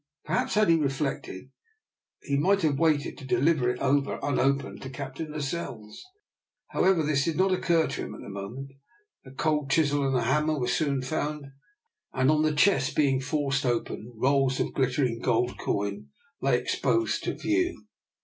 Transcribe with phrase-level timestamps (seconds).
[0.25, 1.51] Perhaps had he reflected,
[2.23, 6.03] he might have waited to deliver it over unopened to Captain Lascelles.
[6.69, 8.71] However, this did not occur to him at the moment.
[9.27, 11.45] A cold chisel and hammer were soon found,
[12.13, 16.07] and on the chest being forced open rolls of glittering gold coin
[16.41, 17.85] lay exposed to view.